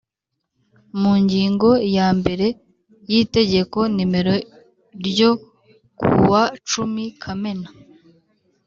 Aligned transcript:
mu 1.01 1.13
ngingo 1.23 1.69
ya 1.95 2.07
mbere 2.19 2.47
y 3.11 3.13
Itegeko 3.21 3.79
nimero 3.95 4.33
ryo 5.05 5.31
kuwa 5.99 6.43
cumi 6.69 7.05
kamena 7.21 7.69